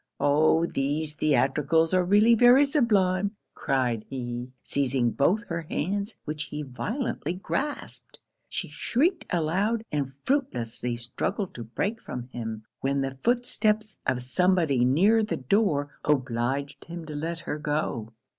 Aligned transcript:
'Oh! 0.19 0.65
these 0.65 1.13
theatricals 1.13 1.93
are 1.93 2.03
really 2.03 2.33
very 2.33 2.65
sublime!' 2.65 3.35
cried 3.53 4.03
he, 4.09 4.51
seizing 4.63 5.11
both 5.11 5.43
her 5.43 5.61
hands, 5.61 6.15
which 6.25 6.45
he 6.45 6.63
violently 6.63 7.33
grasped. 7.33 8.19
She 8.49 8.67
shrieked 8.67 9.27
aloud, 9.29 9.83
and 9.91 10.11
fruitlessly 10.25 10.95
struggled 10.95 11.53
to 11.53 11.63
break 11.65 12.01
from 12.01 12.29
him, 12.29 12.65
when 12.79 13.01
the 13.01 13.19
footsteps 13.23 13.95
of 14.07 14.23
somebody 14.23 14.83
near 14.83 15.21
the 15.21 15.37
door 15.37 15.91
obliged 16.03 16.85
him 16.85 17.05
to 17.05 17.13
let 17.13 17.41
her 17.41 17.59
go. 17.59 18.11